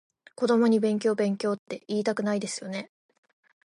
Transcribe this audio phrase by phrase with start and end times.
[0.33, 2.89] 子供に勉強勉強っていいたくないですよね？